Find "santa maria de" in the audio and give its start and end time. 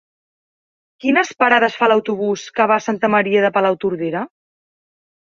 2.85-3.51